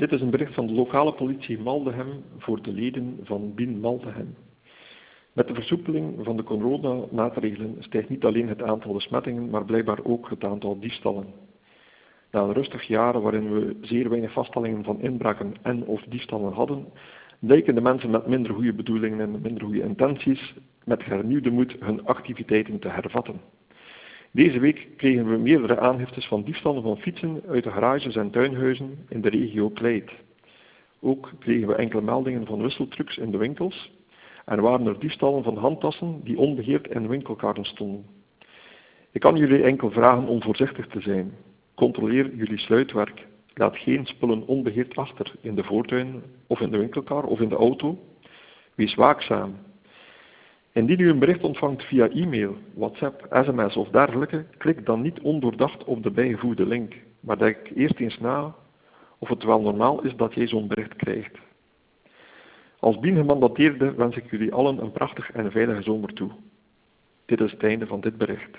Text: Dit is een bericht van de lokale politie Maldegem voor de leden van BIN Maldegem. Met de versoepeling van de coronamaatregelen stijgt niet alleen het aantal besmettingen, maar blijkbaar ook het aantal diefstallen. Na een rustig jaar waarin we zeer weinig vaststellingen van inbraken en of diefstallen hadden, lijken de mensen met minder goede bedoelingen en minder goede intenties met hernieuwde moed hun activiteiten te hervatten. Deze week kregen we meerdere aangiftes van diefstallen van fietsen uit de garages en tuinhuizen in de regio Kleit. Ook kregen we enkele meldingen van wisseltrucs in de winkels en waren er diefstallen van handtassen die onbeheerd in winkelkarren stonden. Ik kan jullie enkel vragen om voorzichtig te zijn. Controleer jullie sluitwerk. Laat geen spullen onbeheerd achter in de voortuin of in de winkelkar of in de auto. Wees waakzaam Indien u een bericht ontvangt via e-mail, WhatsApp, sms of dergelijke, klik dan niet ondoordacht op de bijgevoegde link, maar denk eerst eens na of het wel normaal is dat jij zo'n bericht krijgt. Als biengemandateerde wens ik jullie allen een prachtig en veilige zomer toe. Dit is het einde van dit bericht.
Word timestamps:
Dit 0.00 0.12
is 0.12 0.20
een 0.20 0.30
bericht 0.30 0.54
van 0.54 0.66
de 0.66 0.72
lokale 0.72 1.12
politie 1.12 1.58
Maldegem 1.58 2.22
voor 2.38 2.62
de 2.62 2.72
leden 2.72 3.18
van 3.22 3.54
BIN 3.54 3.80
Maldegem. 3.80 4.34
Met 5.32 5.48
de 5.48 5.54
versoepeling 5.54 6.24
van 6.24 6.36
de 6.36 6.42
coronamaatregelen 6.42 7.76
stijgt 7.78 8.08
niet 8.08 8.24
alleen 8.24 8.48
het 8.48 8.62
aantal 8.62 8.92
besmettingen, 8.92 9.50
maar 9.50 9.64
blijkbaar 9.64 9.98
ook 10.02 10.30
het 10.30 10.44
aantal 10.44 10.78
diefstallen. 10.78 11.26
Na 12.30 12.40
een 12.40 12.52
rustig 12.52 12.82
jaar 12.82 13.20
waarin 13.20 13.52
we 13.52 13.76
zeer 13.80 14.08
weinig 14.08 14.32
vaststellingen 14.32 14.84
van 14.84 15.00
inbraken 15.00 15.54
en 15.62 15.84
of 15.84 16.02
diefstallen 16.02 16.52
hadden, 16.52 16.86
lijken 17.38 17.74
de 17.74 17.80
mensen 17.80 18.10
met 18.10 18.26
minder 18.26 18.54
goede 18.54 18.72
bedoelingen 18.72 19.20
en 19.20 19.40
minder 19.42 19.64
goede 19.64 19.82
intenties 19.82 20.54
met 20.84 21.04
hernieuwde 21.04 21.50
moed 21.50 21.76
hun 21.80 22.06
activiteiten 22.06 22.78
te 22.78 22.88
hervatten. 22.88 23.40
Deze 24.32 24.58
week 24.58 24.88
kregen 24.96 25.30
we 25.30 25.36
meerdere 25.36 25.80
aangiftes 25.80 26.26
van 26.26 26.42
diefstallen 26.42 26.82
van 26.82 26.98
fietsen 26.98 27.42
uit 27.48 27.64
de 27.64 27.70
garages 27.70 28.16
en 28.16 28.30
tuinhuizen 28.30 28.98
in 29.08 29.20
de 29.20 29.28
regio 29.28 29.70
Kleit. 29.70 30.10
Ook 31.00 31.32
kregen 31.38 31.68
we 31.68 31.74
enkele 31.74 32.02
meldingen 32.02 32.46
van 32.46 32.62
wisseltrucs 32.62 33.18
in 33.18 33.30
de 33.30 33.36
winkels 33.36 33.90
en 34.44 34.60
waren 34.60 34.86
er 34.86 34.98
diefstallen 34.98 35.42
van 35.42 35.56
handtassen 35.56 36.20
die 36.24 36.38
onbeheerd 36.38 36.88
in 36.88 37.08
winkelkarren 37.08 37.64
stonden. 37.64 38.06
Ik 39.12 39.20
kan 39.20 39.36
jullie 39.36 39.62
enkel 39.62 39.90
vragen 39.90 40.26
om 40.26 40.42
voorzichtig 40.42 40.86
te 40.86 41.00
zijn. 41.00 41.32
Controleer 41.74 42.34
jullie 42.34 42.58
sluitwerk. 42.58 43.26
Laat 43.54 43.76
geen 43.76 44.06
spullen 44.06 44.46
onbeheerd 44.46 44.96
achter 44.96 45.32
in 45.40 45.54
de 45.54 45.64
voortuin 45.64 46.22
of 46.46 46.60
in 46.60 46.70
de 46.70 46.78
winkelkar 46.78 47.24
of 47.24 47.40
in 47.40 47.48
de 47.48 47.56
auto. 47.56 47.98
Wees 48.74 48.94
waakzaam 48.94 49.54
Indien 50.80 51.00
u 51.00 51.08
een 51.08 51.18
bericht 51.18 51.42
ontvangt 51.42 51.84
via 51.84 52.08
e-mail, 52.08 52.56
WhatsApp, 52.74 53.26
sms 53.30 53.76
of 53.76 53.88
dergelijke, 53.88 54.44
klik 54.58 54.86
dan 54.86 55.00
niet 55.00 55.20
ondoordacht 55.20 55.84
op 55.84 56.02
de 56.02 56.10
bijgevoegde 56.10 56.66
link, 56.66 56.94
maar 57.20 57.38
denk 57.38 57.56
eerst 57.74 57.98
eens 57.98 58.18
na 58.18 58.54
of 59.18 59.28
het 59.28 59.44
wel 59.44 59.60
normaal 59.60 60.02
is 60.02 60.16
dat 60.16 60.34
jij 60.34 60.46
zo'n 60.46 60.68
bericht 60.68 60.96
krijgt. 60.96 61.38
Als 62.78 62.98
biengemandateerde 62.98 63.94
wens 63.94 64.16
ik 64.16 64.30
jullie 64.30 64.52
allen 64.52 64.82
een 64.82 64.92
prachtig 64.92 65.32
en 65.32 65.50
veilige 65.50 65.82
zomer 65.82 66.12
toe. 66.12 66.30
Dit 67.26 67.40
is 67.40 67.50
het 67.50 67.62
einde 67.62 67.86
van 67.86 68.00
dit 68.00 68.16
bericht. 68.18 68.58